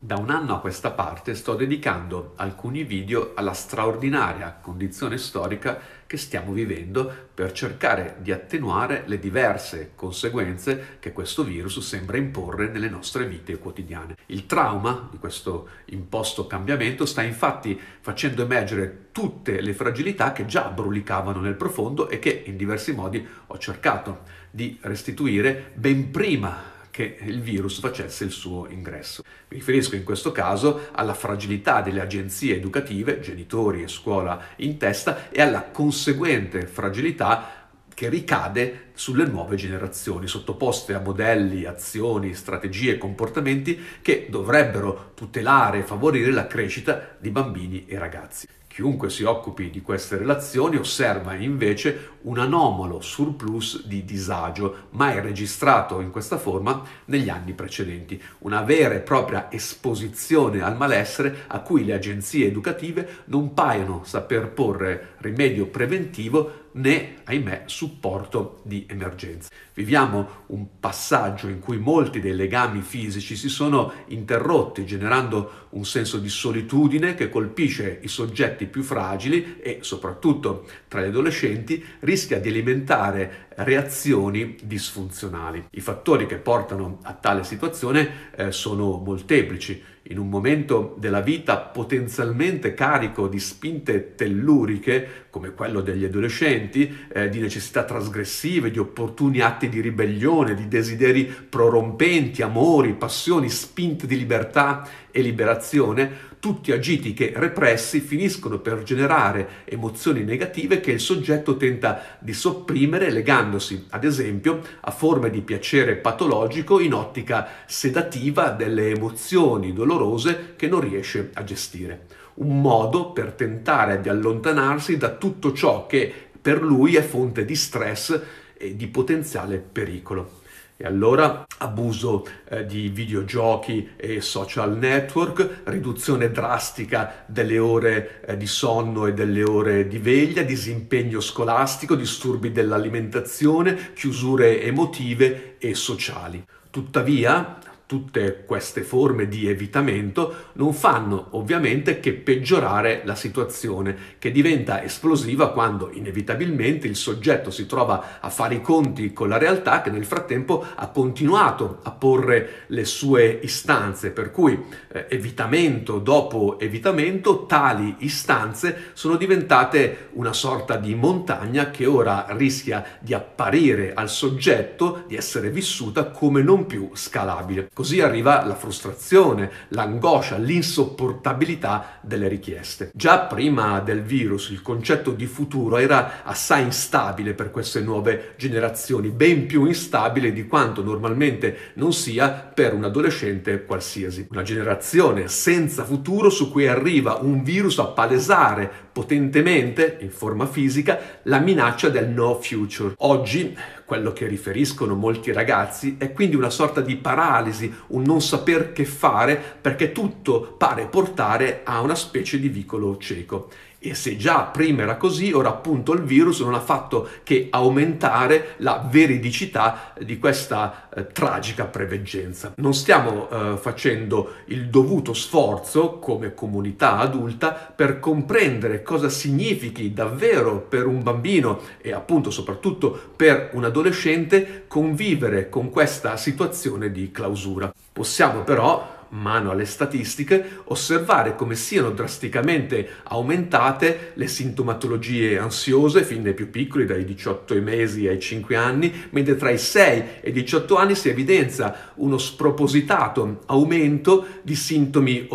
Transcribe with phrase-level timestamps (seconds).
[0.00, 6.16] Da un anno a questa parte sto dedicando alcuni video alla straordinaria condizione storica che
[6.16, 12.88] stiamo vivendo per cercare di attenuare le diverse conseguenze che questo virus sembra imporre nelle
[12.88, 14.14] nostre vite quotidiane.
[14.26, 20.68] Il trauma di questo imposto cambiamento sta infatti facendo emergere tutte le fragilità che già
[20.68, 24.20] brulicavano nel profondo e che in diversi modi ho cercato
[24.52, 29.22] di restituire ben prima che il virus facesse il suo ingresso.
[29.48, 35.30] Mi riferisco in questo caso alla fragilità delle agenzie educative, genitori e scuola in testa,
[35.30, 37.66] e alla conseguente fragilità
[37.98, 45.78] che ricade sulle nuove generazioni, sottoposte a modelli, azioni, strategie e comportamenti che dovrebbero tutelare
[45.78, 48.46] e favorire la crescita di bambini e ragazzi.
[48.78, 56.00] Chiunque si occupi di queste relazioni osserva invece un anomalo surplus di disagio mai registrato
[56.00, 61.84] in questa forma negli anni precedenti, una vera e propria esposizione al malessere a cui
[61.84, 69.48] le agenzie educative non paiono saper porre rimedio preventivo né, ahimè, supporto di emergenza.
[69.74, 76.18] Viviamo un passaggio in cui molti dei legami fisici si sono interrotti, generando un senso
[76.18, 82.48] di solitudine che colpisce i soggetti più fragili e, soprattutto tra gli adolescenti, rischia di
[82.48, 85.64] alimentare reazioni disfunzionali.
[85.70, 89.82] I fattori che portano a tale situazione eh, sono molteplici.
[90.10, 97.28] In un momento della vita potenzialmente carico di spinte telluriche, come quello degli adolescenti, eh,
[97.28, 104.16] di necessità trasgressive, di opportuni atti di ribellione, di desideri prorompenti, amori, passioni, spinte di
[104.16, 111.56] libertà e liberazione, tutti agiti che repressi finiscono per generare emozioni negative che il soggetto
[111.56, 118.90] tenta di sopprimere legandosi, ad esempio, a forme di piacere patologico in ottica sedativa delle
[118.90, 122.06] emozioni dolorose che non riesce a gestire.
[122.34, 127.56] Un modo per tentare di allontanarsi da tutto ciò che per lui è fonte di
[127.56, 128.20] stress
[128.56, 130.46] e di potenziale pericolo.
[130.80, 138.46] E allora abuso eh, di videogiochi e social network, riduzione drastica delle ore eh, di
[138.46, 146.44] sonno e delle ore di veglia, disimpegno scolastico, disturbi dell'alimentazione, chiusure emotive e sociali.
[146.70, 154.84] Tuttavia, tutte queste forme di evitamento non fanno ovviamente che peggiorare la situazione che diventa
[154.84, 159.88] esplosiva quando inevitabilmente il soggetto si trova a fare i conti con la realtà che
[159.88, 164.62] nel frattempo ha continuato a porre le sue istanze, per cui
[164.92, 172.84] eh, evitamento dopo evitamento tali istanze sono diventate una sorta di montagna che ora rischia
[173.00, 177.70] di apparire al soggetto di essere vissuta come non più scalabile.
[177.78, 182.90] Così arriva la frustrazione, l'angoscia, l'insopportabilità delle richieste.
[182.92, 189.10] Già prima del virus il concetto di futuro era assai instabile per queste nuove generazioni,
[189.10, 194.26] ben più instabile di quanto normalmente non sia per un adolescente qualsiasi.
[194.32, 200.98] Una generazione senza futuro su cui arriva un virus a palesare potentemente, in forma fisica,
[201.22, 202.94] la minaccia del no future.
[202.96, 203.56] Oggi
[203.88, 208.84] quello che riferiscono molti ragazzi è quindi una sorta di paralisi, un non saper che
[208.84, 213.48] fare perché tutto pare portare a una specie di vicolo cieco.
[213.80, 218.54] E se già prima era così, ora appunto il virus non ha fatto che aumentare
[218.58, 222.54] la veridicità di questa eh, tragica preveggenza.
[222.56, 230.58] Non stiamo eh, facendo il dovuto sforzo come comunità adulta per comprendere cosa significhi davvero
[230.60, 237.72] per un bambino e appunto soprattutto per un adolescente convivere con questa situazione di clausura.
[237.92, 246.34] Possiamo però mano alle statistiche, osservare come siano drasticamente aumentate le sintomatologie ansiose fin dai
[246.34, 250.76] più piccoli, dai 18 mesi ai 5 anni, mentre tra i 6 e i 18
[250.76, 255.26] anni si evidenzia uno spropositato aumento di sintomi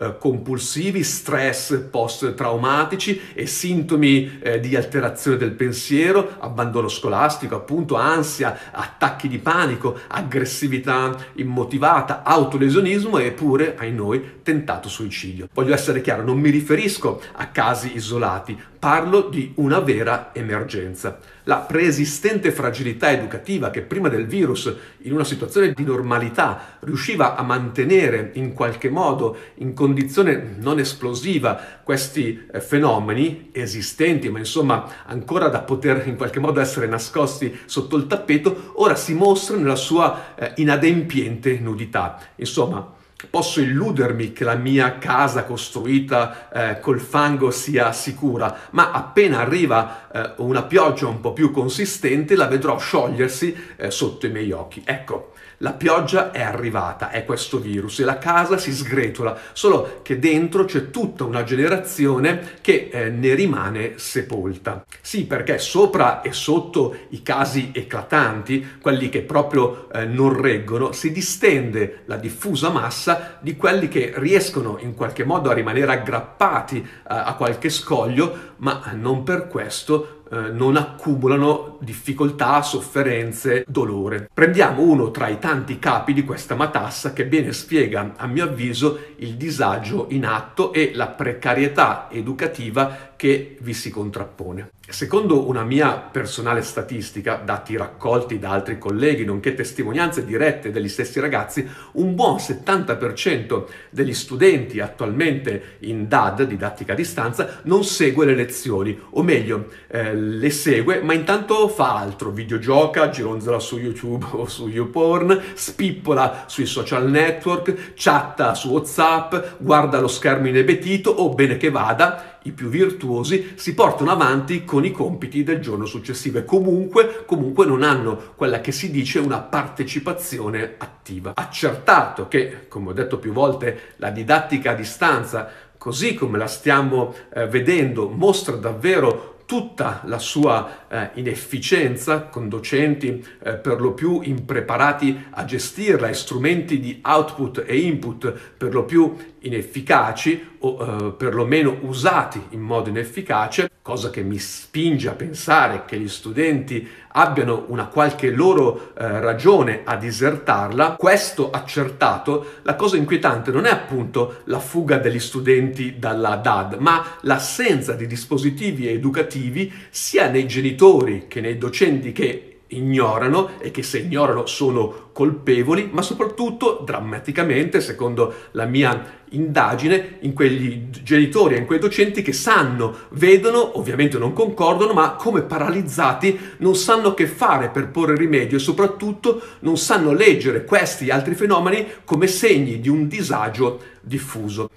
[0.00, 9.28] ossessivo-compulsivi, stress post-traumatici e sintomi eh, di alterazione del pensiero, abbandono scolastico, appunto, ansia, attacchi
[9.28, 15.48] di panico, aggressività immotivata, auto autolesionismo e pure, ai noi, tentato suicidio.
[15.52, 21.18] Voglio essere chiaro, non mi riferisco a casi isolati, parlo di una vera emergenza.
[21.50, 27.42] La preesistente fragilità educativa che prima del virus, in una situazione di normalità, riusciva a
[27.42, 35.48] mantenere in qualche modo, in condizione non esplosiva, questi eh, fenomeni esistenti, ma insomma ancora
[35.48, 40.36] da poter in qualche modo essere nascosti sotto il tappeto, ora si mostra nella sua
[40.36, 42.16] eh, inadempiente nudità.
[42.36, 49.40] Insomma, Posso illudermi che la mia casa costruita eh, col fango sia sicura, ma appena
[49.40, 54.52] arriva eh, una pioggia un po' più consistente la vedrò sciogliersi eh, sotto i miei
[54.52, 54.82] occhi.
[54.84, 60.18] Ecco, la pioggia è arrivata, è questo virus e la casa si sgretola, solo che
[60.18, 64.84] dentro c'è tutta una generazione che eh, ne rimane sepolta.
[65.02, 71.12] Sì, perché sopra e sotto i casi eclatanti, quelli che proprio eh, non reggono, si
[71.12, 76.86] distende la diffusa massa di quelli che riescono in qualche modo a rimanere aggrappati eh,
[77.04, 84.30] a qualche scoglio, ma non per questo eh, non accumulano difficoltà, sofferenze, dolore.
[84.32, 88.98] Prendiamo uno tra i tanti capi di questa matassa che bene spiega, a mio avviso,
[89.16, 94.70] il disagio in atto e la precarietà educativa che vi si contrappone.
[94.88, 101.20] Secondo una mia personale statistica, dati raccolti da altri colleghi, nonché testimonianze dirette degli stessi
[101.20, 108.34] ragazzi, un buon 70% degli studenti attualmente in DAD, didattica a distanza, non segue le
[108.34, 114.46] lezioni, o meglio, eh, le segue, ma intanto fa altro, videogioca, gironzola su YouTube o
[114.46, 121.58] su YouPorn, spippola sui social network, chatta su WhatsApp, guarda lo schermo inebetito o, bene
[121.58, 126.44] che vada, i più virtuosi, si portano avanti con i compiti del giorno successivo e
[126.44, 131.32] comunque, comunque non hanno quella che si dice una partecipazione attiva.
[131.34, 137.14] Accertato che, come ho detto più volte, la didattica a distanza, così come la stiamo
[137.32, 144.20] eh, vedendo, mostra davvero tutta la sua eh, inefficienza con docenti eh, per lo più
[144.22, 151.12] impreparati a gestirla e strumenti di output e input per lo più inefficaci o eh,
[151.12, 157.64] perlomeno usati in modo inefficace, cosa che mi spinge a pensare che gli studenti abbiano
[157.68, 164.42] una qualche loro eh, ragione a disertarla, questo accertato, la cosa inquietante non è appunto
[164.44, 171.40] la fuga degli studenti dalla DAD, ma l'assenza di dispositivi educativi sia nei genitori che
[171.40, 178.64] nei docenti che ignorano e che se ignorano sono colpevoli, ma soprattutto drammaticamente, secondo la
[178.64, 184.92] mia indagine, in quegli genitori e in quei docenti che sanno, vedono, ovviamente non concordano,
[184.92, 190.64] ma come paralizzati non sanno che fare per porre rimedio e soprattutto non sanno leggere
[190.64, 194.70] questi altri fenomeni come segni di un disagio diffuso.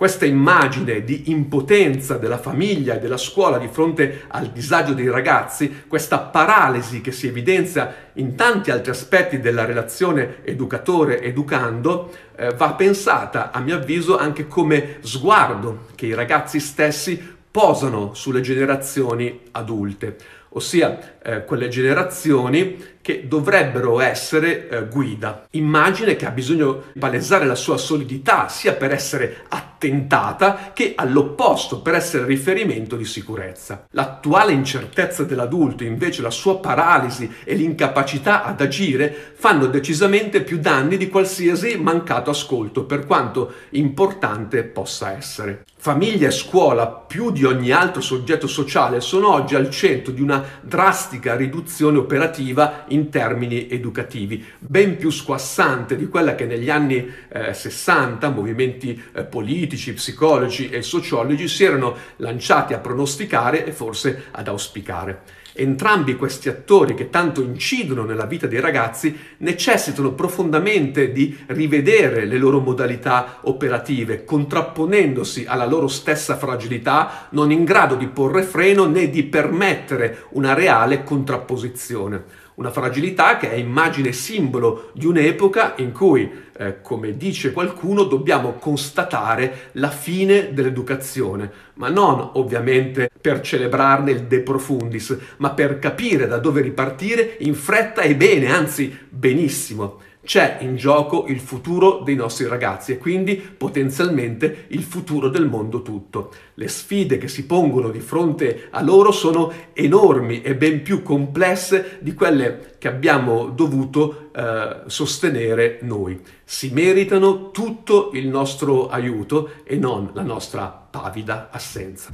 [0.00, 5.82] Questa immagine di impotenza della famiglia e della scuola di fronte al disagio dei ragazzi,
[5.86, 13.50] questa paralisi che si evidenzia in tanti altri aspetti della relazione educatore-educando, eh, va pensata,
[13.50, 20.16] a mio avviso, anche come sguardo che i ragazzi stessi posano sulle generazioni adulte,
[20.50, 25.46] ossia eh, quelle generazioni che dovrebbero essere eh, guida.
[25.52, 31.80] Immagine che ha bisogno di palesare la sua solidità sia per essere attentata che all'opposto
[31.80, 33.86] per essere riferimento di sicurezza.
[33.92, 40.98] L'attuale incertezza dell'adulto, invece la sua paralisi e l'incapacità ad agire fanno decisamente più danni
[40.98, 45.64] di qualsiasi mancato ascolto, per quanto importante possa essere.
[45.76, 50.39] Famiglia e scuola, più di ogni altro soggetto sociale, sono oggi al centro di una
[50.60, 57.54] drastica riduzione operativa in termini educativi, ben più squassante di quella che negli anni eh,
[57.54, 64.48] 60 movimenti eh, politici, psicologi e sociologi si erano lanciati a pronosticare e forse ad
[64.48, 65.38] auspicare.
[65.60, 72.38] Entrambi questi attori che tanto incidono nella vita dei ragazzi necessitano profondamente di rivedere le
[72.38, 79.10] loro modalità operative, contrapponendosi alla loro stessa fragilità, non in grado di porre freno né
[79.10, 82.39] di permettere una reale contrapposizione.
[82.60, 88.52] Una fragilità che è immagine simbolo di un'epoca in cui, eh, come dice qualcuno, dobbiamo
[88.52, 96.26] constatare la fine dell'educazione, ma non ovviamente per celebrarne il de profundis, ma per capire
[96.26, 100.00] da dove ripartire in fretta e bene, anzi benissimo.
[100.22, 105.80] C'è in gioco il futuro dei nostri ragazzi e quindi potenzialmente il futuro del mondo
[105.82, 106.30] tutto.
[106.54, 111.98] Le sfide che si pongono di fronte a loro sono enormi e ben più complesse
[112.00, 116.20] di quelle che abbiamo dovuto eh, sostenere noi.
[116.44, 122.10] Si meritano tutto il nostro aiuto e non la nostra pavida assenza.